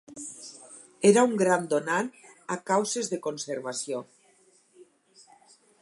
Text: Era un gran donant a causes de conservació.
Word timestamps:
Era 1.09 1.25
un 1.27 1.35
gran 1.41 1.67
donant 1.73 2.09
a 2.57 2.57
causes 2.71 3.13
de 3.13 3.21
conservació. 3.27 4.03